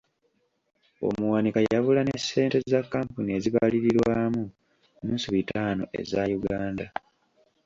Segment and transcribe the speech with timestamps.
[1.07, 4.43] Omuwanika yabula ne ssente za kampuni ezibalirirwamu
[5.01, 6.85] nnusu bitaano eza Uganda.